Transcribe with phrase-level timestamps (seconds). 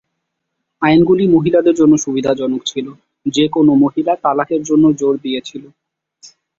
[0.81, 2.87] আইনগুলি মহিলাদের জন্য সুবিধাজনক ছিল:
[3.25, 5.63] যে কোনও মহিলা তালাকের জন্য জোর দিয়েছিল।